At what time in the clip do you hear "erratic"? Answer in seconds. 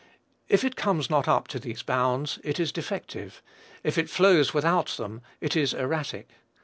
5.75-6.27